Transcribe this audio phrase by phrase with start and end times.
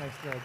[0.00, 0.40] Thanks, Greg.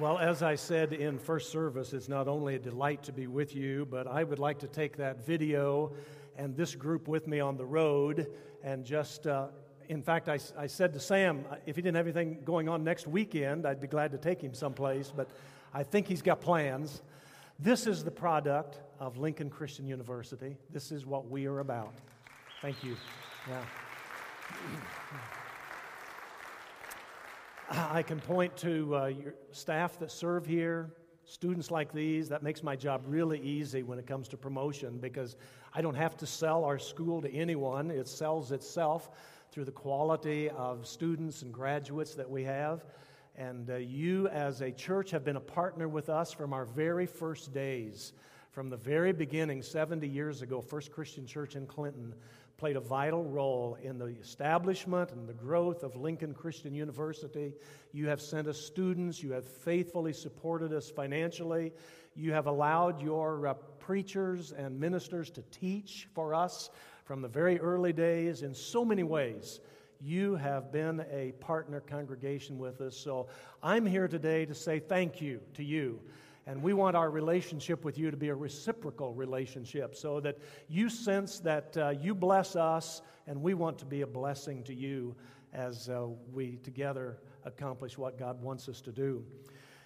[0.00, 3.54] Well, as I said in first service, it's not only a delight to be with
[3.54, 5.92] you, but I would like to take that video
[6.36, 8.32] and this group with me on the road
[8.64, 9.46] and just, uh,
[9.88, 12.82] in fact, I, I said to Sam, uh, if he didn't have anything going on
[12.82, 15.30] next weekend, I'd be glad to take him someplace, but
[15.72, 17.02] I think he's got plans.
[17.60, 20.56] This is the product of Lincoln Christian University.
[20.72, 21.94] This is what we are about.
[22.60, 22.96] Thank you.
[23.48, 23.62] Yeah.
[27.70, 30.90] I can point to uh, your staff that serve here,
[31.24, 32.28] students like these.
[32.28, 35.36] That makes my job really easy when it comes to promotion because
[35.72, 37.90] I don't have to sell our school to anyone.
[37.90, 39.10] It sells itself
[39.50, 42.84] through the quality of students and graduates that we have.
[43.36, 47.06] And uh, you, as a church, have been a partner with us from our very
[47.06, 48.12] first days.
[48.52, 52.14] From the very beginning, 70 years ago, First Christian Church in Clinton
[52.58, 57.54] played a vital role in the establishment and the growth of Lincoln Christian University.
[57.92, 61.72] You have sent us students, you have faithfully supported us financially,
[62.14, 66.68] you have allowed your uh, preachers and ministers to teach for us
[67.06, 69.60] from the very early days in so many ways.
[69.98, 72.98] You have been a partner congregation with us.
[72.98, 73.28] So
[73.62, 76.00] I'm here today to say thank you to you.
[76.46, 80.88] And we want our relationship with you to be a reciprocal relationship so that you
[80.88, 85.14] sense that uh, you bless us and we want to be a blessing to you
[85.52, 89.24] as uh, we together accomplish what God wants us to do.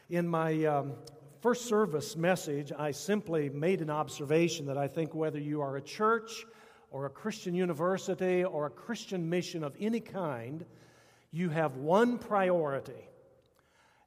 [0.08, 0.92] In my um,
[1.40, 5.82] first service message, I simply made an observation that I think whether you are a
[5.82, 6.46] church
[6.90, 10.64] or a Christian university or a Christian mission of any kind,
[11.32, 13.10] you have one priority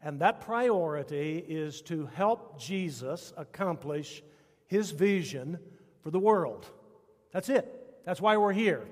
[0.02, 4.24] and that priority is to help Jesus accomplish
[4.68, 5.60] his vision
[6.02, 6.68] for the world.
[7.32, 8.04] That's it.
[8.06, 8.86] That's why we're here.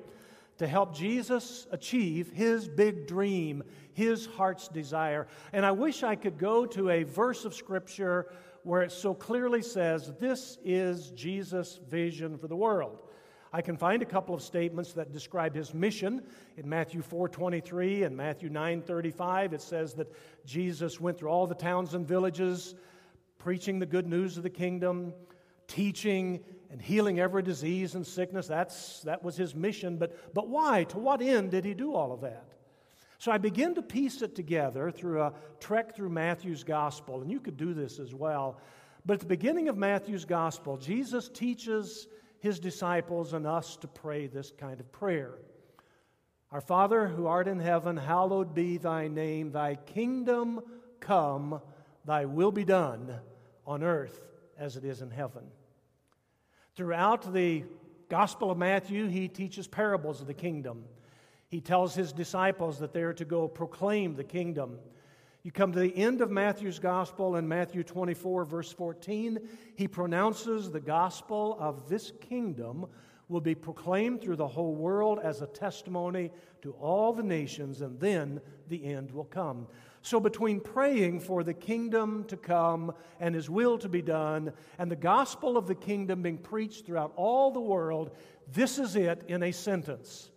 [0.58, 3.64] To help Jesus achieve his big dream,
[3.94, 5.28] his heart's desire.
[5.54, 8.32] And I wish I could go to a verse of Scripture
[8.64, 13.00] where it so clearly says, This is Jesus' vision for the world.
[13.58, 16.22] I can find a couple of statements that describe his mission.
[16.58, 20.14] In Matthew 4:23 and Matthew 9:35 it says that
[20.46, 22.76] Jesus went through all the towns and villages
[23.40, 25.12] preaching the good news of the kingdom,
[25.66, 28.46] teaching and healing every disease and sickness.
[28.46, 30.84] That's that was his mission, but but why?
[30.84, 32.54] To what end did he do all of that?
[33.18, 37.40] So I begin to piece it together through a trek through Matthew's gospel, and you
[37.40, 38.60] could do this as well.
[39.04, 42.08] But at the beginning of Matthew's gospel, Jesus teaches
[42.40, 45.34] his disciples and us to pray this kind of prayer.
[46.52, 49.52] Our Father who art in heaven, hallowed be thy name.
[49.52, 50.62] Thy kingdom
[51.00, 51.62] come,
[52.06, 53.14] thy will be done
[53.66, 54.22] on earth
[54.58, 55.44] as it is in heaven.
[56.76, 57.66] Throughout the
[58.10, 60.86] Gospel of Matthew, he teaches parables of the kingdom.
[61.50, 64.80] He tells his disciples that they are to go proclaim the kingdom.
[65.48, 69.40] You come to the end of Matthew's gospel in Matthew 24, verse 14.
[69.78, 72.86] He pronounces the gospel of this kingdom
[73.30, 76.32] will be proclaimed through the whole world as a testimony
[76.64, 79.68] to all the nations, and then the end will come.
[80.02, 82.92] So, between praying for the kingdom to come
[83.22, 87.14] and his will to be done, and the gospel of the kingdom being preached throughout
[87.16, 88.12] all the world,
[88.52, 90.30] this is it in a sentence.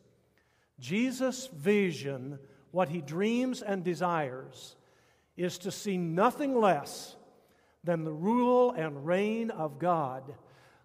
[0.79, 2.39] Jesus' vision,
[2.71, 4.77] what he dreams and desires,
[5.41, 7.17] is to see nothing less
[7.83, 10.35] than the rule and reign of God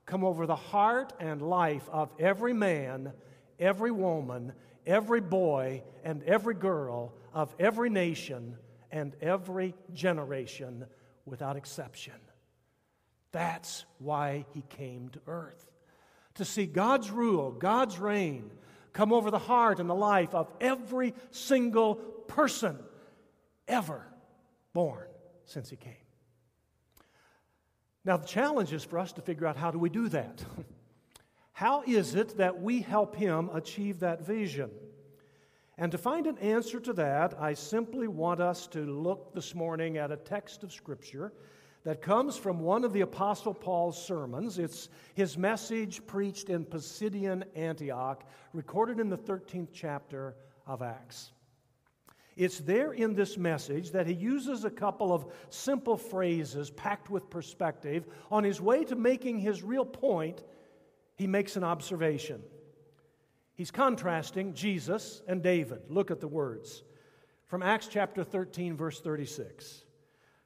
[0.06, 3.12] come over the heart and life of every man,
[3.60, 4.54] every woman,
[4.86, 8.56] every boy, and every girl of every nation
[8.92, 10.86] and every generation
[11.26, 12.14] without exception.
[13.34, 15.70] That's why he came to earth.
[16.36, 18.52] To see God's rule, God's reign
[18.94, 22.80] come over the heart and the life of every single person
[23.68, 24.06] ever
[24.76, 25.08] born
[25.46, 25.94] since he came.
[28.04, 30.44] Now, the challenge is for us to figure out how do we do that?
[31.54, 34.70] how is it that we help him achieve that vision?
[35.78, 39.98] And to find an answer to that, I simply want us to look this morning
[39.98, 41.34] at a text of Scripture
[41.84, 44.60] that comes from one of the Apostle Paul's sermons.
[44.60, 48.24] It's his message preached in Pisidian Antioch,
[48.54, 50.36] recorded in the 13th chapter
[50.68, 51.32] of Acts.
[52.36, 57.30] It's there in this message that he uses a couple of simple phrases packed with
[57.30, 58.08] perspective.
[58.30, 60.44] On his way to making his real point,
[61.16, 62.42] he makes an observation.
[63.54, 65.84] He's contrasting Jesus and David.
[65.88, 66.84] Look at the words
[67.48, 69.86] from Acts chapter 13, verse 36.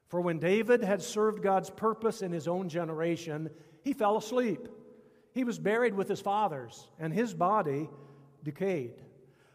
[0.07, 3.49] For when David had served God's purpose in his own generation,
[3.81, 4.67] he fell asleep.
[5.33, 7.89] He was buried with his fathers, and his body
[8.43, 9.01] decayed.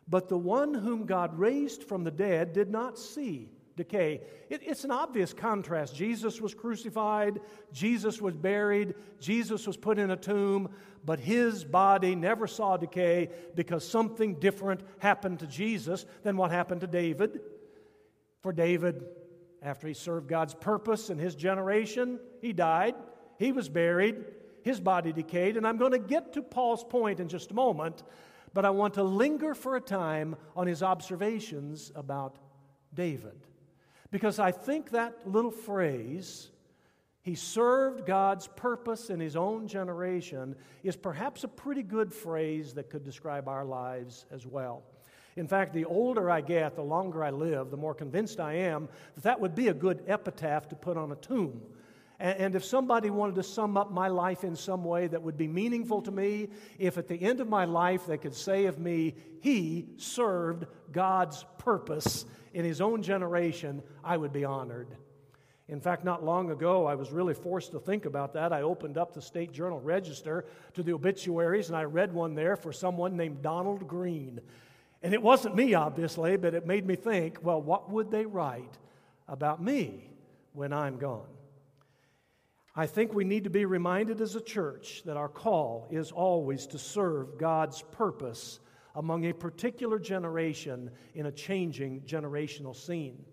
[0.08, 4.20] But the one whom God raised from the dead did not see decay.
[4.50, 5.94] It, it's an obvious contrast.
[5.94, 7.40] Jesus was crucified,
[7.72, 10.70] Jesus was buried, Jesus was put in a tomb,
[11.04, 16.80] but his body never saw decay because something different happened to Jesus than what happened
[16.82, 17.40] to David.
[18.42, 19.04] For David,
[19.62, 22.94] after he served God's purpose in his generation, he died,
[23.38, 24.24] he was buried,
[24.62, 28.02] his body decayed, and I'm going to get to Paul's point in just a moment
[28.54, 32.38] but I want to linger for a time on his observations about
[32.94, 33.46] David.
[34.12, 36.50] Because I think that little phrase,
[37.20, 40.54] he served God's purpose in his own generation,
[40.84, 44.84] is perhaps a pretty good phrase that could describe our lives as well.
[45.36, 48.88] In fact, the older I get, the longer I live, the more convinced I am
[49.16, 51.60] that that would be a good epitaph to put on a tomb
[52.24, 55.46] and, if somebody wanted to sum up my life in some way that would be
[55.46, 56.48] meaningful to me,
[56.78, 61.44] if at the end of my life they could say of me, he served God's
[61.58, 62.24] purpose
[62.54, 64.88] in his own generation, I would be honored.
[65.68, 68.54] In fact, not long ago, I was really forced to think about that.
[68.54, 72.56] I opened up the State Journal Register to the obituaries, and I read one there
[72.56, 74.40] for someone named Donald Green.
[75.02, 78.78] And it wasn't me, obviously, but it made me think well, what would they write
[79.28, 80.10] about me
[80.54, 81.33] when I'm gone?
[82.76, 86.66] I think we need to be reminded as a church that our call is always
[86.68, 88.58] to serve God's purpose
[88.96, 93.24] among a particular generation in a changing generational scene.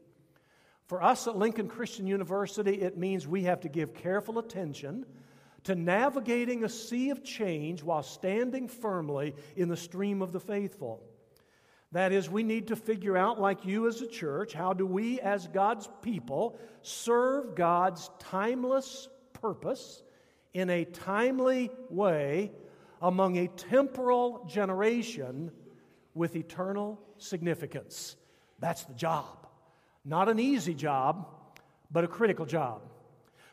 [0.85, 5.05] For us at Lincoln Christian University, it means we have to give careful attention
[5.63, 11.01] to navigating a sea of change while standing firmly in the stream of the faithful.
[11.93, 15.19] That is, we need to figure out, like you as a church, how do we
[15.19, 19.09] as God's people serve God's timeless
[19.41, 20.03] purpose
[20.53, 22.51] in a timely way
[23.01, 25.51] among a temporal generation
[26.13, 28.15] with eternal significance.
[28.59, 29.47] That's the job.
[30.05, 31.27] Not an easy job,
[31.91, 32.81] but a critical job.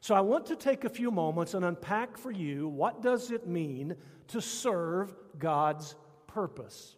[0.00, 3.46] So I want to take a few moments and unpack for you what does it
[3.46, 3.96] mean
[4.28, 5.96] to serve God's
[6.26, 6.97] purpose.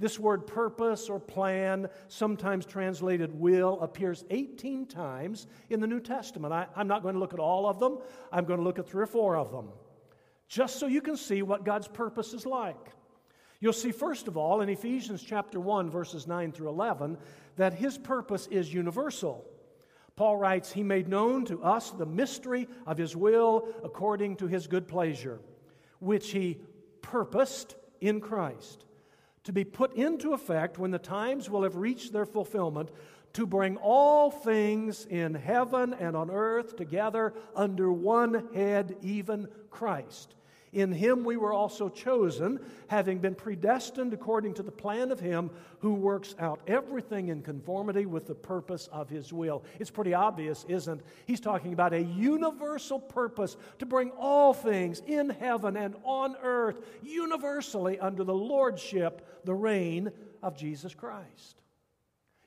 [0.00, 6.52] This word purpose or plan, sometimes translated will, appears 18 times in the New Testament.
[6.52, 7.98] I, am not going to look at all of them,
[8.30, 9.70] I'm going to look at three or four of them,
[10.48, 12.92] just so you can see what God's purpose is like.
[13.60, 17.18] You'll see, first of all, in Ephesians chapter 1, verses 9 through 11,
[17.56, 19.44] that his purpose is universal.
[20.14, 24.66] Paul writes, He made known to us the mystery of His will according to His
[24.66, 25.40] good pleasure,
[26.00, 26.58] which He
[27.02, 28.84] purposed in Christ
[29.48, 32.90] to be put into effect when the times will have reached their fulfillment,
[33.32, 40.34] to bring all things in heaven and on earth together under one head, even Christ
[40.72, 45.50] in him we were also chosen, having been predestined according to the plan of him
[45.80, 49.64] who works out everything in conformity with the purpose of his will.
[49.78, 51.06] It's pretty obvious, isn't it?
[51.26, 56.80] He's talking about a universal purpose to bring all things in heaven and on earth
[57.02, 60.10] universally under the lordship, the reign
[60.42, 61.62] of Jesus Christ.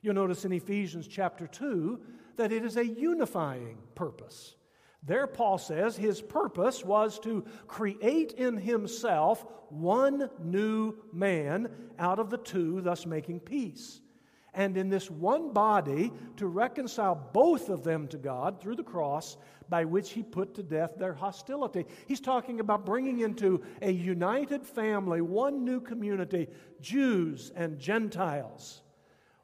[0.02, 2.00] You'll notice in Ephesians chapter 2
[2.36, 4.56] that it is a unifying purpose.
[5.04, 11.68] There, Paul says his purpose was to create in himself one new man
[11.98, 14.00] out of the two, thus making peace.
[14.54, 19.38] And in this one body, to reconcile both of them to God through the cross,
[19.68, 21.86] by which he put to death their hostility.
[22.06, 26.48] He's talking about bringing into a united family, one new community,
[26.82, 28.82] Jews and Gentiles.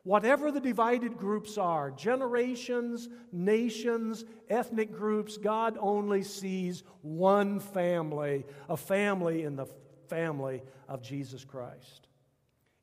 [0.09, 8.77] Whatever the divided groups are generations, nations, ethnic groups God only sees one family, a
[8.79, 9.67] family in the
[10.09, 12.09] family of Jesus Christ.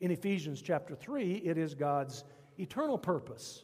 [0.01, 2.23] In Ephesians chapter 3, it is God's
[2.59, 3.63] eternal purpose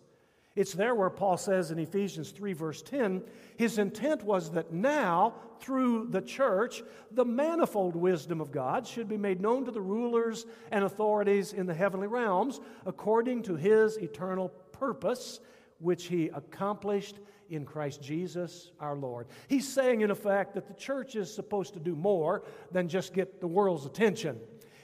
[0.55, 3.23] it's there where Paul says in Ephesians 3, verse 10,
[3.55, 9.17] his intent was that now, through the church, the manifold wisdom of God should be
[9.17, 14.49] made known to the rulers and authorities in the heavenly realms according to his eternal
[14.73, 15.39] purpose,
[15.79, 19.27] which he accomplished in Christ Jesus our Lord.
[19.47, 23.39] He's saying, in effect, that the church is supposed to do more than just get
[23.39, 24.39] the world's attention.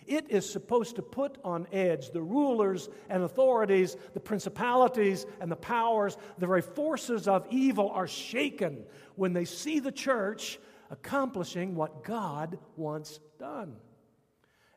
[0.07, 5.57] It is supposed to put on edge the rulers and authorities, the principalities and the
[5.57, 6.17] powers.
[6.37, 8.85] The very forces of evil are shaken
[9.15, 10.59] when they see the church
[10.89, 13.75] accomplishing what God wants done.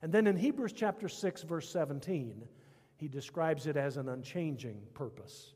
[0.03, 2.43] And then in Hebrews chapter 6, verse 17,
[2.97, 5.55] he describes it as an unchanging purpose.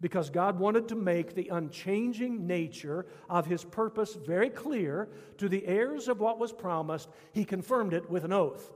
[0.00, 5.66] Because God wanted to make the unchanging nature of his purpose very clear to the
[5.66, 8.72] heirs of what was promised, he confirmed it with an oath.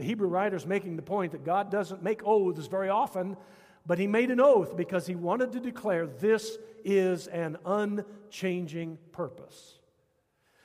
[0.00, 3.36] The Hebrew writer is making the point that God doesn't make oaths very often,
[3.84, 9.78] but he made an oath because he wanted to declare this is an unchanging purpose.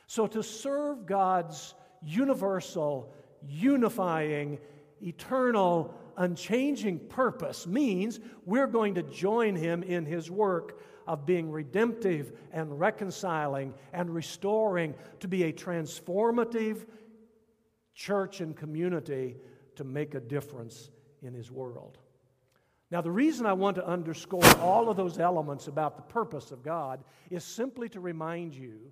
[0.07, 3.13] So to serve God's universal,
[3.45, 4.57] unifying,
[5.01, 12.31] eternal, unchanging purpose means we're going to join him in his work of being redemptive
[12.53, 16.85] and reconciling and restoring to be a transformative
[17.95, 19.37] church and community
[19.75, 21.97] to make a difference in his world.
[22.91, 26.61] Now, the reason I want to underscore all of those elements about the purpose of
[26.61, 28.91] God is simply to remind you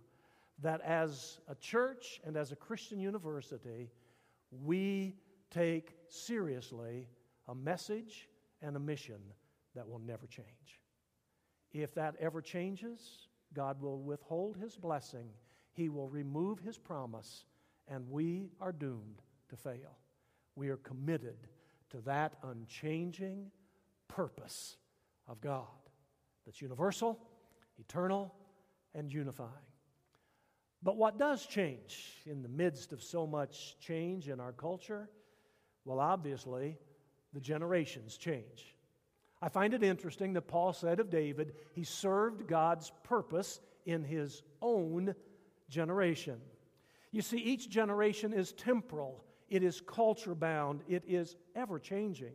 [0.62, 3.92] that as a church and as a Christian university,
[4.64, 5.16] we
[5.52, 7.08] take seriously
[7.48, 8.30] a message
[8.62, 9.20] and a mission
[9.76, 10.48] that will never change.
[11.72, 15.30] If that ever changes, God will withhold his blessing,
[15.72, 17.46] he will remove his promise,
[17.88, 19.98] and we are doomed to fail.
[20.56, 21.38] We are committed
[21.92, 23.52] to that unchanging
[24.08, 24.78] purpose
[25.28, 25.68] of God
[26.46, 27.20] that's universal,
[27.78, 28.34] eternal,
[28.94, 29.50] and unifying.
[30.82, 35.10] But what does change in the midst of so much change in our culture?
[35.86, 36.78] Well, obviously,
[37.34, 38.76] the generations change.
[39.42, 44.42] I find it interesting that Paul said of David, he served God's purpose in his
[44.62, 45.16] own
[45.70, 46.40] generation.
[47.14, 52.34] You see, each generation is temporal, it is culture bound, it is ever changing.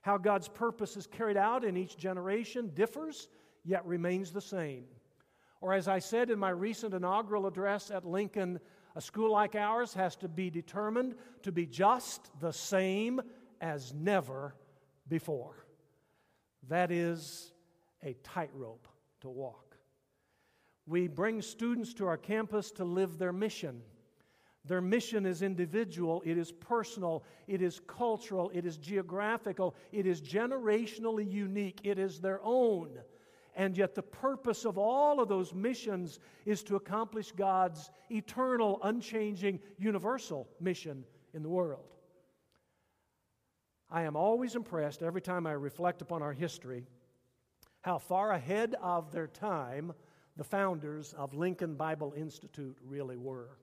[0.00, 3.28] How God's purpose is carried out in each generation differs,
[3.64, 4.86] yet remains the same.
[5.60, 8.58] Or, as I said in my recent inaugural address at Lincoln,
[8.96, 13.20] a school like ours has to be determined to be just the same
[13.60, 14.54] as never
[15.06, 15.66] before.
[16.68, 17.52] That is
[18.02, 18.88] a tightrope
[19.20, 19.76] to walk.
[20.86, 23.82] We bring students to our campus to live their mission.
[24.68, 30.20] Their mission is individual, it is personal, it is cultural, it is geographical, it is
[30.20, 32.90] generationally unique, it is their own.
[33.56, 39.58] And yet, the purpose of all of those missions is to accomplish God's eternal, unchanging,
[39.78, 41.96] universal mission in the world.
[43.90, 46.84] I am always impressed every time I reflect upon our history
[47.80, 49.94] how far ahead of their time
[50.36, 53.56] the founders of Lincoln Bible Institute really were.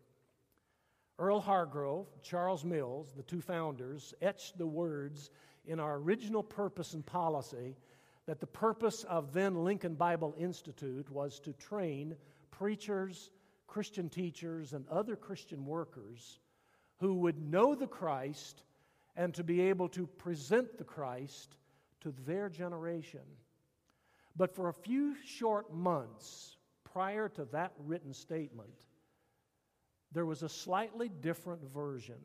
[1.17, 5.29] Earl Hargrove, Charles Mills, the two founders, etched the words
[5.65, 7.75] in our original purpose and policy
[8.25, 12.15] that the purpose of then Lincoln Bible Institute was to train
[12.51, 13.29] preachers,
[13.67, 16.39] Christian teachers, and other Christian workers
[16.99, 18.63] who would know the Christ
[19.15, 21.55] and to be able to present the Christ
[22.01, 23.21] to their generation.
[24.35, 28.85] But for a few short months prior to that written statement,
[30.15, 32.15] there was a slightly different version.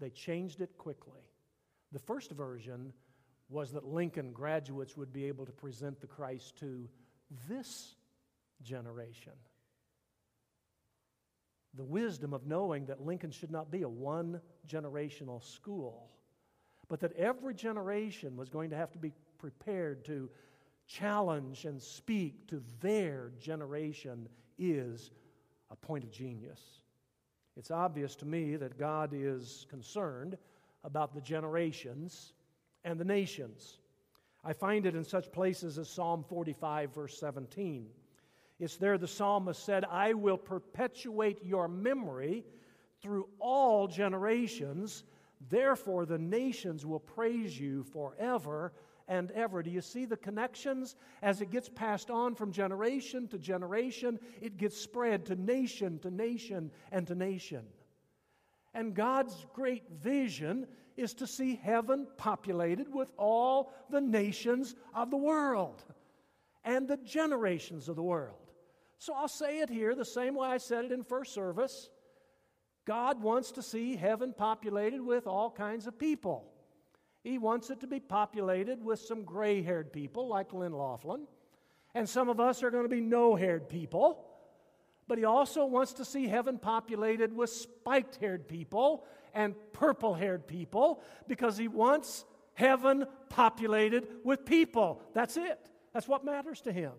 [0.00, 1.20] They changed it quickly.
[1.92, 2.94] The first version
[3.50, 6.88] was that Lincoln graduates would be able to present the Christ to
[7.46, 7.94] this
[8.62, 9.34] generation.
[11.74, 16.08] The wisdom of knowing that Lincoln should not be a one generational school,
[16.88, 20.30] but that every generation was going to have to be prepared to
[20.86, 25.10] challenge and speak to their generation is
[25.70, 26.60] a point of genius.
[27.58, 30.38] It's obvious to me that God is concerned
[30.84, 32.32] about the generations
[32.84, 33.80] and the nations.
[34.44, 37.88] I find it in such places as Psalm 45, verse 17.
[38.60, 42.44] It's there the psalmist said, I will perpetuate your memory
[43.02, 45.02] through all generations.
[45.50, 48.72] Therefore, the nations will praise you forever
[49.08, 49.62] and ever.
[49.62, 50.94] Do you see the connections?
[51.22, 56.10] As it gets passed on from generation to generation, it gets spread to nation to
[56.10, 57.64] nation and to nation.
[58.74, 65.16] And God's great vision is to see heaven populated with all the nations of the
[65.16, 65.82] world
[66.64, 68.36] and the generations of the world.
[68.98, 71.88] So I'll say it here the same way I said it in first service.
[72.84, 76.50] God wants to see heaven populated with all kinds of people.
[77.22, 81.26] He wants it to be populated with some gray haired people like Lynn Laughlin.
[81.94, 84.24] And some of us are going to be no haired people.
[85.08, 90.46] But he also wants to see heaven populated with spiked haired people and purple haired
[90.46, 95.00] people because he wants heaven populated with people.
[95.14, 95.70] That's it.
[95.94, 96.92] That's what matters to him.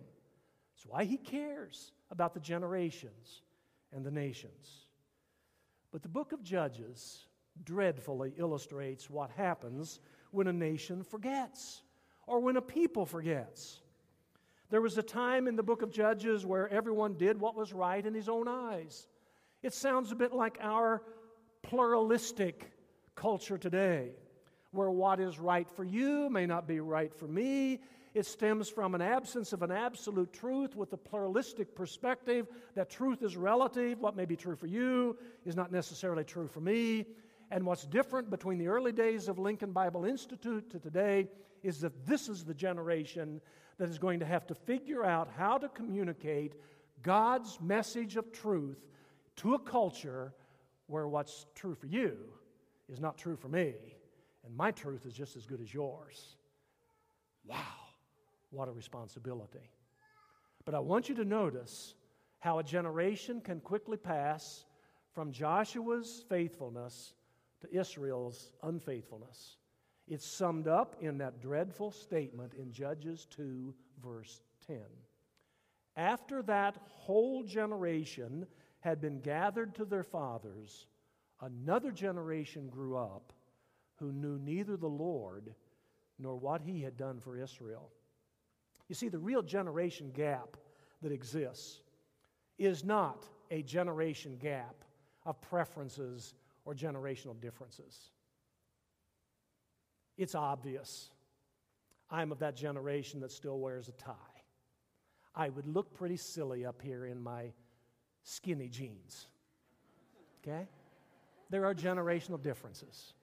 [0.73, 3.41] That's why he cares about the generations
[3.93, 4.87] and the nations.
[5.91, 7.25] But the book of Judges
[7.63, 9.99] dreadfully illustrates what happens
[10.31, 11.81] when a nation forgets
[12.27, 13.81] or when a people forgets.
[14.69, 18.05] There was a time in the book of Judges where everyone did what was right
[18.05, 19.07] in his own eyes.
[19.63, 21.01] It sounds a bit like our
[21.63, 22.71] pluralistic
[23.15, 24.11] culture today,
[24.71, 27.79] where what is right for you may not be right for me.
[28.13, 33.21] It stems from an absence of an absolute truth with a pluralistic perspective that truth
[33.23, 33.99] is relative.
[33.99, 37.05] What may be true for you is not necessarily true for me.
[37.51, 41.27] And what's different between the early days of Lincoln Bible Institute to today
[41.63, 43.41] is that this is the generation
[43.77, 46.53] that is going to have to figure out how to communicate
[47.01, 48.77] God's message of truth
[49.37, 50.33] to a culture
[50.87, 52.17] where what's true for you
[52.87, 53.73] is not true for me,
[54.45, 56.35] and my truth is just as good as yours.
[57.45, 57.57] Wow,
[58.51, 59.71] what a responsibility.
[60.65, 61.95] But I want you to notice
[62.39, 64.65] how a generation can quickly pass
[65.13, 67.13] from Joshua's faithfulness
[67.61, 69.57] to Israel's unfaithfulness.
[70.07, 73.73] It's summed up in that dreadful statement in Judges 2,
[74.03, 74.79] verse 10.
[75.95, 78.47] After that whole generation
[78.79, 80.87] had been gathered to their fathers,
[81.41, 83.33] another generation grew up
[83.97, 85.53] who knew neither the Lord
[86.17, 87.91] nor what he had done for Israel.
[88.87, 90.57] You see, the real generation gap
[91.01, 91.81] that exists
[92.57, 94.83] is not a generation gap
[95.25, 96.33] of preferences
[96.69, 98.11] or generational differences.
[100.19, 101.09] It's obvious.
[102.11, 104.13] I'm of that generation that still wears a tie.
[105.33, 107.53] I would look pretty silly up here in my
[108.21, 109.25] skinny jeans.
[110.43, 110.67] Okay?
[111.49, 113.13] There are generational differences.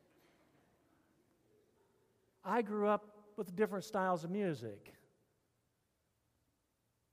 [2.45, 4.93] I grew up with different styles of music,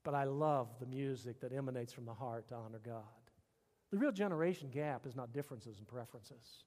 [0.03, 3.22] but I love the music that emanates from the heart to honor God.
[3.93, 6.63] The real generation gap is not differences and preferences.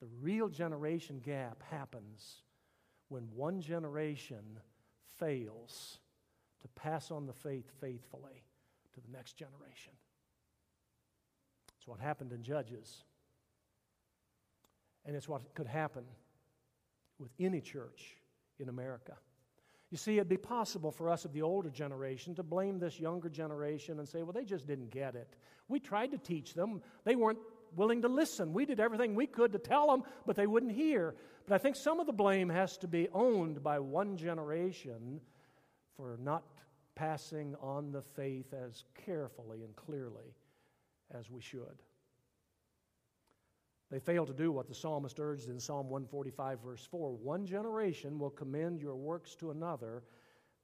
[0.00, 2.44] The real generation gap happens
[3.10, 4.58] when one generation
[5.18, 5.98] fails
[6.62, 8.42] to pass on the faith faithfully
[8.94, 9.92] to the next generation.
[11.76, 13.04] It's what happened in Judges.
[15.04, 16.04] And it's what could happen
[17.18, 18.16] with any church
[18.58, 19.12] in America.
[19.90, 23.28] You see, it'd be possible for us of the older generation to blame this younger
[23.28, 25.34] generation and say, well, they just didn't get it.
[25.68, 27.40] We tried to teach them, they weren't
[27.76, 28.52] willing to listen.
[28.52, 31.14] We did everything we could to tell them, but they wouldn't hear.
[31.46, 35.20] But I think some of the blame has to be owned by one generation
[35.96, 36.44] for not
[36.94, 40.34] passing on the faith as carefully and clearly
[41.12, 41.82] as we should.
[43.90, 48.18] They fail to do what the psalmist urged in Psalm 145, verse 4 One generation
[48.18, 50.04] will commend your works to another,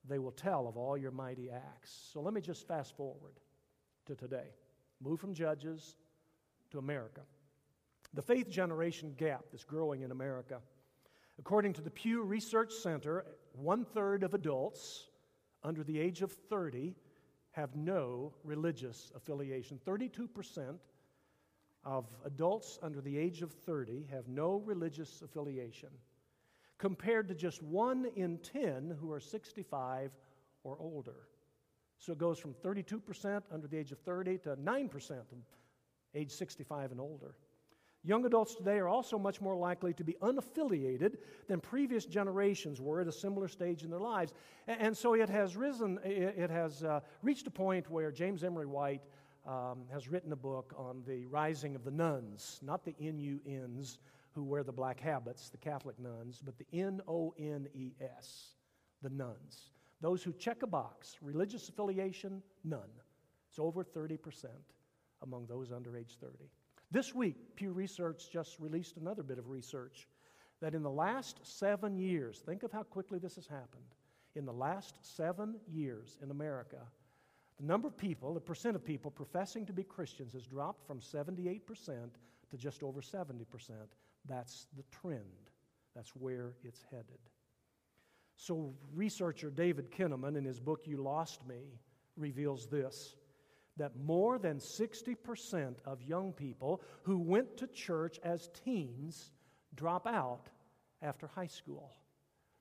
[0.08, 2.10] they will tell of all your mighty acts.
[2.12, 3.40] So let me just fast forward
[4.06, 4.50] to today.
[5.02, 5.96] Move from Judges
[6.70, 7.22] to America.
[8.14, 10.60] The faith generation gap that's growing in America.
[11.38, 15.08] According to the Pew Research Center, one third of adults
[15.64, 16.94] under the age of 30
[17.50, 19.80] have no religious affiliation.
[19.84, 20.78] 32%
[21.86, 25.88] of adults under the age of 30 have no religious affiliation,
[26.78, 30.10] compared to just one in 10 who are 65
[30.64, 31.28] or older.
[31.98, 35.14] So it goes from 32% under the age of 30 to 9%
[36.14, 37.36] age 65 and older.
[38.02, 41.16] Young adults today are also much more likely to be unaffiliated
[41.48, 44.32] than previous generations were at a similar stage in their lives.
[44.68, 49.02] And so it has risen, it has uh, reached a point where James Emery White
[49.46, 53.98] um, has written a book on the rising of the nones, not the N-U-Ns
[54.32, 58.46] who wear the black habits, the Catholic nuns, but the N-O-N-E-S,
[59.02, 59.70] the nones.
[60.00, 62.90] Those who check a box, religious affiliation, none.
[63.48, 64.46] It's over 30%
[65.22, 66.34] among those under age 30.
[66.90, 70.06] This week, Pew Research just released another bit of research
[70.60, 73.94] that in the last seven years, think of how quickly this has happened.
[74.34, 76.78] In the last seven years in America,
[77.58, 81.00] the number of people, the percent of people professing to be Christians has dropped from
[81.00, 81.60] 78%
[82.50, 83.44] to just over 70%.
[84.28, 85.22] That's the trend.
[85.94, 87.18] That's where it's headed.
[88.36, 91.80] So, researcher David Kinnaman, in his book You Lost Me,
[92.16, 93.16] reveals this
[93.78, 99.32] that more than 60% of young people who went to church as teens
[99.74, 100.48] drop out
[101.02, 101.92] after high school.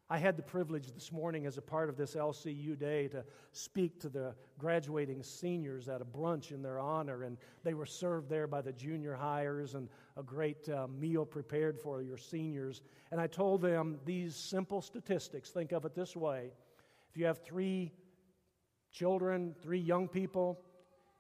[0.08, 4.00] I had the privilege this morning, as a part of this LCU day, to speak
[4.02, 8.46] to the graduating seniors at a brunch in their honor, and they were served there
[8.46, 12.82] by the junior hires and a great uh, meal prepared for your seniors.
[13.12, 15.50] And I told them these simple statistics.
[15.50, 16.52] Think of it this way
[17.10, 17.92] if you have three
[18.92, 20.60] children, three young people,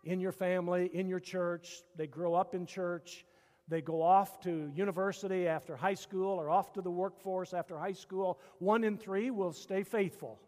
[0.03, 1.81] in your family, in your church.
[1.95, 3.25] They grow up in church.
[3.67, 7.93] They go off to university after high school or off to the workforce after high
[7.93, 8.39] school.
[8.59, 10.39] One in three will stay faithful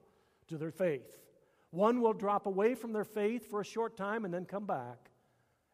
[0.48, 1.20] to their faith.
[1.72, 5.10] One will drop away from their faith for a short time and then come back.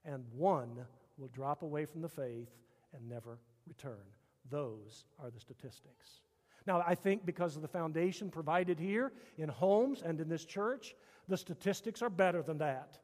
[0.05, 0.85] And one
[1.17, 2.49] will drop away from the faith
[2.93, 4.03] and never return.
[4.49, 6.21] Those are the statistics.
[6.65, 10.95] Now, I think because of the foundation provided here in homes and in this church,
[11.27, 12.99] the statistics are better than that.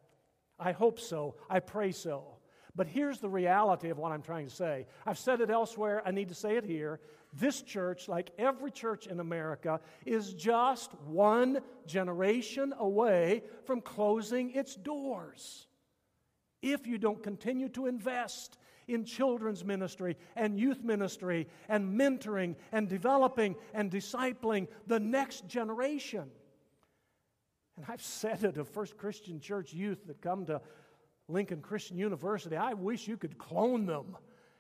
[0.58, 1.36] I hope so.
[1.50, 2.39] I pray so.
[2.76, 4.86] But here's the reality of what I'm trying to say.
[5.06, 7.00] I've said it elsewhere, I need to say it here.
[7.34, 14.76] This church, like every church in America, is just one generation away from closing its
[14.76, 15.68] doors.
[16.62, 22.90] If you don't continue to invest in children's ministry and youth ministry and mentoring and
[22.90, 26.30] developing and discipling the next generation.
[27.78, 30.60] And I've said it of First Christian Church youth that come to
[31.30, 34.18] Lincoln Christian University, I wish you could clone them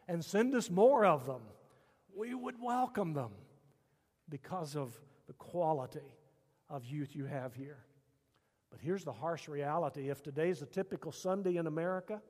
[0.08, 1.42] and send us more of them.
[2.16, 3.32] We would welcome them
[4.30, 6.00] because of the quality
[6.70, 7.80] of youth you have here.
[8.70, 12.22] But here's the harsh reality if today's a typical Sunday in America,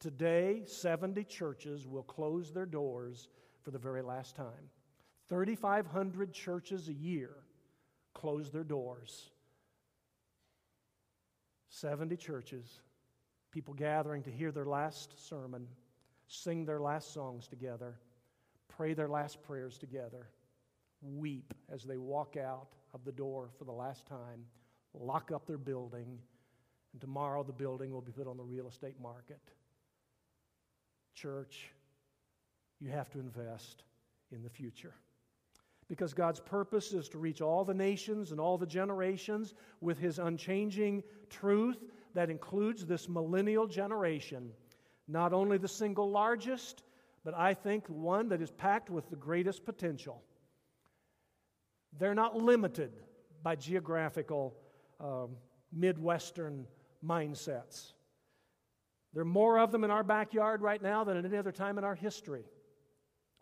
[0.00, 3.28] today 70 churches will close their doors
[3.62, 4.70] for the very last time.
[5.28, 7.36] 3,500 churches a year
[8.14, 9.30] close their doors.
[11.68, 12.80] 70 churches,
[13.54, 15.66] people gathering to hear their last sermon,
[16.26, 17.94] sing their last songs together,
[18.68, 20.26] pray their last prayers together,
[21.00, 24.44] weep as they walk out of the door for the last time
[24.94, 26.18] lock up their building,
[26.92, 29.40] and tomorrow the building will be put on the real estate market.
[31.14, 31.70] Church,
[32.80, 33.84] you have to invest
[34.32, 34.94] in the future.
[35.88, 40.18] Because God's purpose is to reach all the nations and all the generations with His
[40.18, 41.84] unchanging truth
[42.14, 44.50] that includes this millennial generation.
[45.08, 46.82] Not only the single largest,
[47.24, 50.22] but I think one that is packed with the greatest potential.
[51.98, 52.92] They're not limited
[53.42, 54.56] by geographical
[55.00, 55.36] um,
[55.72, 56.66] Midwestern
[57.04, 57.92] mindsets.
[59.12, 61.78] There are more of them in our backyard right now than at any other time
[61.78, 62.44] in our history.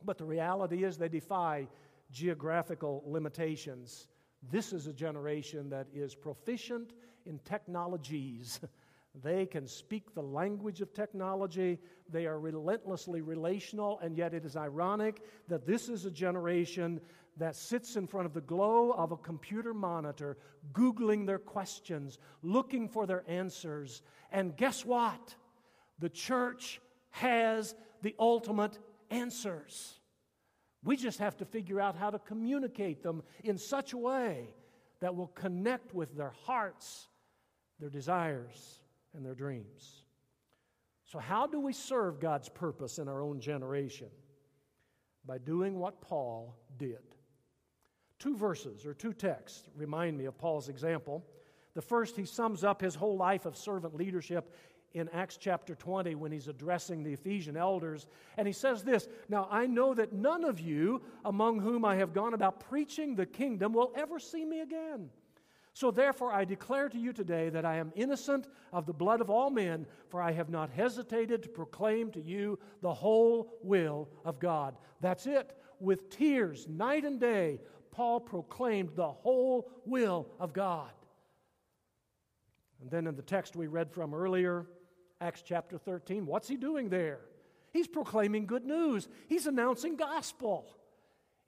[0.04, 1.68] But the reality is, they defy
[2.10, 4.08] geographical limitations.
[4.50, 6.92] This is a generation that is proficient
[7.26, 8.60] in technologies.
[9.22, 11.78] They can speak the language of technology.
[12.08, 16.98] They are relentlessly relational, and yet it is ironic that this is a generation
[17.36, 20.38] that sits in front of the glow of a computer monitor,
[20.72, 24.02] Googling their questions, looking for their answers.
[24.30, 25.34] And guess what?
[25.98, 28.78] The church has the ultimate
[29.10, 29.98] answers.
[30.84, 34.54] We just have to figure out how to communicate them in such a way
[35.00, 37.08] that will connect with their hearts,
[37.78, 38.82] their desires,
[39.14, 40.04] and their dreams.
[41.04, 44.08] So, how do we serve God's purpose in our own generation?
[45.24, 47.02] By doing what Paul did.
[48.18, 51.24] Two verses or two texts remind me of Paul's example.
[51.74, 54.54] The first, he sums up his whole life of servant leadership
[54.94, 58.06] in Acts chapter 20 when he's addressing the Ephesian elders.
[58.36, 62.12] And he says this Now I know that none of you among whom I have
[62.12, 65.10] gone about preaching the kingdom will ever see me again.
[65.74, 69.30] So therefore I declare to you today that I am innocent of the blood of
[69.30, 74.38] all men, for I have not hesitated to proclaim to you the whole will of
[74.38, 74.76] God.
[75.00, 75.56] That's it.
[75.80, 80.90] With tears, night and day, Paul proclaimed the whole will of God.
[82.80, 84.66] And then in the text we read from earlier,
[85.22, 87.20] Acts chapter 13, what's he doing there?
[87.72, 90.66] He's proclaiming good news, he's announcing gospel.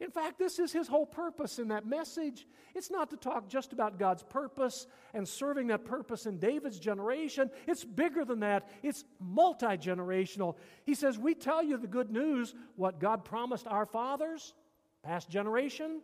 [0.00, 2.46] In fact, this is his whole purpose in that message.
[2.74, 7.48] It's not to talk just about God's purpose and serving that purpose in David's generation.
[7.66, 10.56] It's bigger than that, it's multi generational.
[10.84, 14.54] He says, We tell you the good news, what God promised our fathers,
[15.02, 16.00] past generation,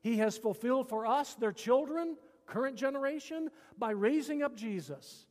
[0.00, 5.26] he has fulfilled for us, their children, current generation, by raising up Jesus.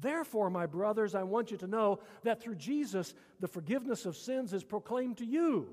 [0.00, 4.52] Therefore, my brothers, I want you to know that through Jesus, the forgiveness of sins
[4.52, 5.68] is proclaimed to you.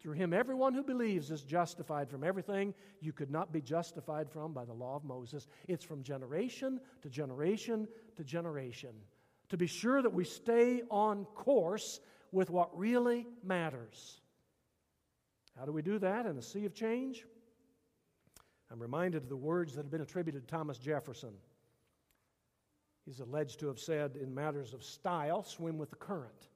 [0.00, 4.52] Through him, everyone who believes is justified from everything you could not be justified from
[4.52, 5.48] by the law of Moses.
[5.66, 8.90] It's from generation to generation to generation.
[9.48, 12.00] To be sure that we stay on course
[12.30, 14.20] with what really matters.
[15.58, 17.24] How do we do that in a sea of change?
[18.70, 21.32] I'm reminded of the words that have been attributed to Thomas Jefferson.
[23.08, 26.48] He's alleged to have said, in matters of style, swim with the current,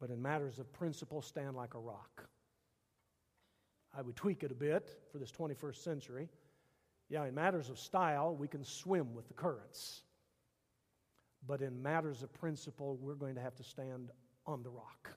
[0.00, 2.26] but in matters of principle, stand like a rock.
[3.96, 6.28] I would tweak it a bit for this 21st century.
[7.08, 10.02] Yeah, in matters of style, we can swim with the currents.
[11.46, 14.10] But in matters of principle, we're going to have to stand
[14.46, 15.12] on the rock.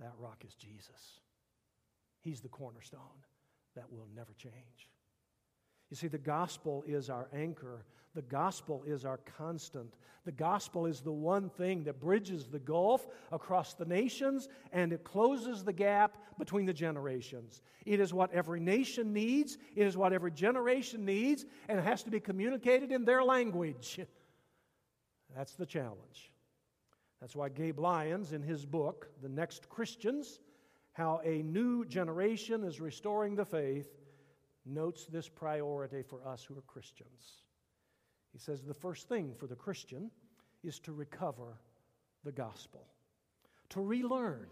[0.00, 1.20] That rock is Jesus.
[2.22, 3.22] He's the cornerstone
[3.76, 4.88] that will never change.
[5.90, 7.84] You see, the gospel is our anchor.
[8.14, 9.94] The gospel is our constant.
[10.24, 15.04] The gospel is the one thing that bridges the gulf across the nations and it
[15.04, 17.62] closes the gap between the generations.
[17.86, 22.02] It is what every nation needs, it is what every generation needs, and it has
[22.02, 24.00] to be communicated in their language.
[25.36, 26.32] That's the challenge.
[27.20, 30.40] That's why Gabe Lyons, in his book, The Next Christians
[30.92, 33.99] How a New Generation is Restoring the Faith,
[34.66, 37.42] notes this priority for us who are Christians.
[38.32, 40.10] He says the first thing for the Christian
[40.62, 41.58] is to recover
[42.24, 42.86] the gospel,
[43.70, 44.48] to relearn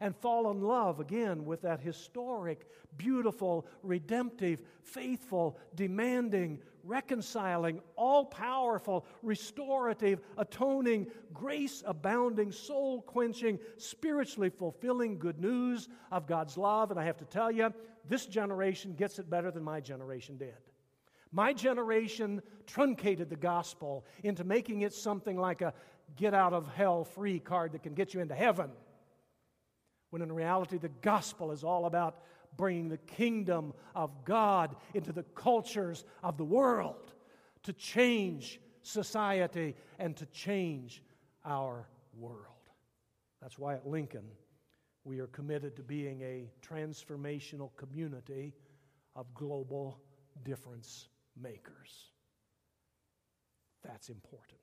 [0.00, 2.66] and fall in love again with that historic,
[2.96, 15.18] beautiful, redemptive, faithful, demanding, reconciling, all powerful, restorative, atoning, grace abounding, soul quenching, spiritually fulfilling
[15.18, 16.90] good news of God's love.
[16.90, 17.72] And I have to tell you,
[18.08, 20.56] this generation gets it better than my generation did.
[21.30, 25.74] My generation truncated the gospel into making it something like a
[26.16, 28.70] get out of hell free card that can get you into heaven.
[30.10, 32.22] When in reality, the gospel is all about
[32.58, 37.14] bringing the kingdom of God into the cultures of the world
[37.62, 41.02] to change society and to change
[41.46, 42.44] our world.
[43.40, 44.26] That's why at Lincoln,
[45.04, 48.52] we are committed to being a transformational community
[49.16, 50.00] of global
[50.44, 51.08] difference
[51.40, 52.10] makers.
[53.84, 54.58] That's important.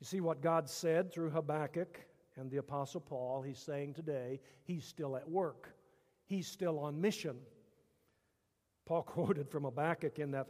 [0.00, 2.00] You see what God said through Habakkuk
[2.36, 5.74] and the Apostle Paul, he's saying today, he's still at work,
[6.26, 7.36] he's still on mission.
[8.86, 10.48] Paul quoted from Habakkuk in that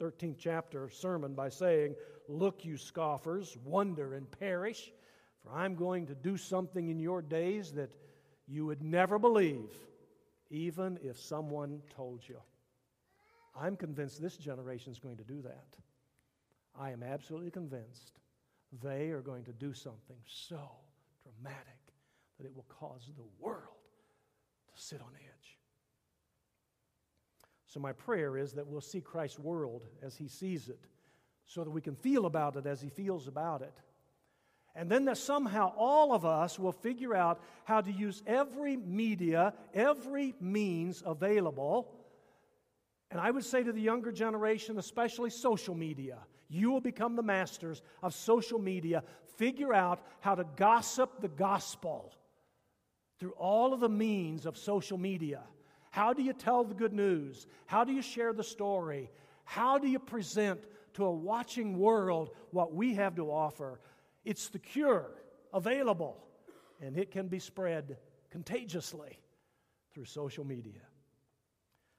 [0.00, 1.94] 13th chapter sermon by saying,
[2.28, 4.92] Look, you scoffers, wonder and perish,
[5.42, 7.90] for I'm going to do something in your days that
[8.48, 9.70] you would never believe,
[10.50, 12.38] even if someone told you.
[13.58, 15.76] I'm convinced this generation is going to do that.
[16.78, 18.12] I am absolutely convinced
[18.82, 20.60] they are going to do something so
[21.22, 21.78] dramatic
[22.38, 23.85] that it will cause the world
[24.78, 25.58] sit on edge.
[27.66, 30.86] So, my prayer is that we'll see Christ's world as he sees it,
[31.44, 33.74] so that we can feel about it as he feels about it.
[34.74, 39.54] And then that somehow all of us will figure out how to use every media,
[39.74, 41.96] every means available
[43.10, 47.22] and I would say to the younger generation, especially social media, you will become the
[47.22, 49.04] masters of social media.
[49.36, 52.12] Figure out how to gossip the gospel
[53.18, 55.42] through all of the means of social media.
[55.90, 57.46] How do you tell the good news?
[57.66, 59.10] How do you share the story?
[59.44, 60.60] How do you present
[60.94, 63.80] to a watching world what we have to offer?
[64.24, 65.10] It's the cure
[65.54, 66.22] available,
[66.80, 67.96] and it can be spread
[68.30, 69.18] contagiously
[69.94, 70.82] through social media.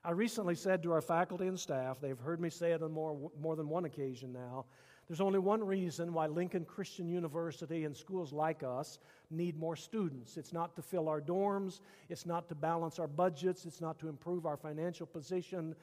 [0.03, 3.31] I recently said to our faculty and staff, they've heard me say it on more,
[3.41, 4.65] more than one occasion now,
[5.07, 8.99] there's only one reason why Lincoln Christian University and schools like us
[9.29, 10.37] need more students.
[10.37, 14.07] It's not to fill our dorms, it's not to balance our budgets, it's not to
[14.07, 15.75] improve our financial position.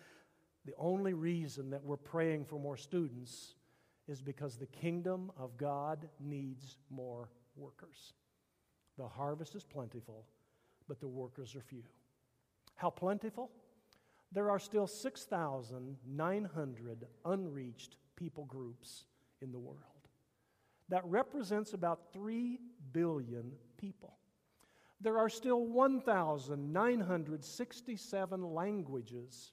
[0.65, 3.55] The only reason that we're praying for more students
[4.09, 8.15] is because the kingdom of God needs more workers.
[8.97, 10.25] The harvest is plentiful,
[10.89, 11.83] but the workers are few.
[12.77, 13.51] How plentiful?
[14.35, 19.05] there are still 6,900 unreached people groups
[19.41, 19.79] in the world.
[20.89, 22.59] That represents about 3
[22.95, 24.17] billion people.
[25.03, 29.53] There are still 1,967 languages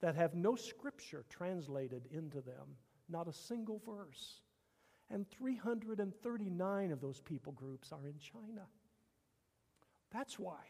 [0.00, 2.78] that have no scripture translated into them,
[3.10, 4.40] not a single verse.
[5.10, 8.62] And 339 of those people groups are in China.
[10.10, 10.62] That's why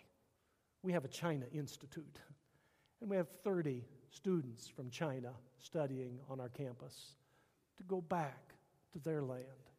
[0.82, 2.18] we have a China Institute.
[3.00, 7.14] And we have 30 students from China studying on our campus
[7.76, 8.56] to go back
[8.92, 9.69] to their land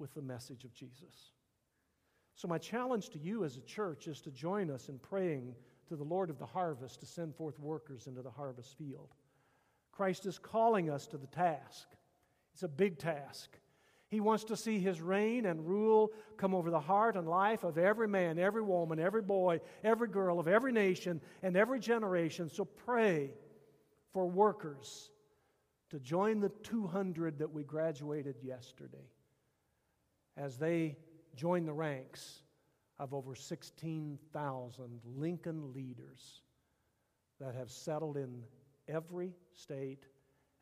[0.00, 1.32] with the message of Jesus.
[2.34, 5.54] So, my challenge to you as a church is to join us in praying
[5.88, 9.10] to the Lord of the harvest to send forth workers into the harvest field.
[9.92, 11.88] Christ is calling us to the task.
[12.54, 13.58] It's a big task.
[14.08, 17.78] He wants to see his reign and rule come over the heart and life of
[17.78, 22.48] every man, every woman, every boy, every girl of every nation and every generation.
[22.48, 23.34] So pray
[24.12, 25.10] for workers
[25.90, 29.06] to join the 200 that we graduated yesterday
[30.40, 30.96] as they
[31.36, 32.42] join the ranks
[32.98, 36.42] of over 16,000 Lincoln leaders
[37.38, 38.42] that have settled in
[38.88, 40.06] every state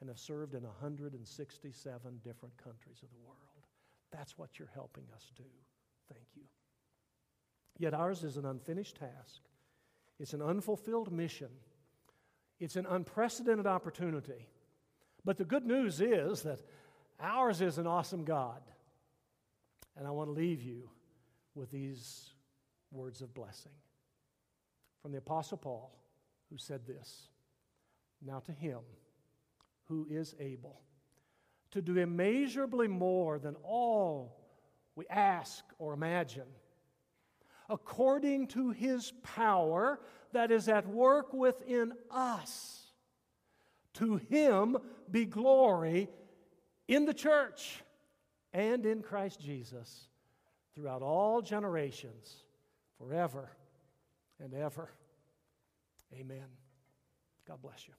[0.00, 3.38] and have served in 167 different countries of the world.
[4.12, 5.44] That's what you're helping us do.
[6.12, 6.42] Thank you.
[7.78, 9.42] Yet ours is an unfinished task,
[10.18, 11.50] it's an unfulfilled mission.
[12.60, 14.48] It's an unprecedented opportunity.
[15.24, 16.60] But the good news is that
[17.20, 18.60] ours is an awesome God.
[19.98, 20.88] And I want to leave you
[21.56, 22.30] with these
[22.92, 23.72] words of blessing
[25.02, 25.92] from the Apostle Paul,
[26.50, 27.28] who said this
[28.24, 28.78] Now to him
[29.87, 30.80] who is able
[31.72, 34.38] to do immeasurably more than all
[34.94, 36.48] we ask or imagine,
[37.68, 40.00] according to his power
[40.32, 42.87] that is at work within us.
[43.94, 44.76] To him
[45.11, 46.08] be glory
[46.87, 47.82] in the church
[48.52, 50.08] and in Christ Jesus
[50.74, 52.44] throughout all generations,
[52.98, 53.50] forever
[54.40, 54.90] and ever.
[56.14, 56.46] Amen.
[57.46, 57.94] God bless you.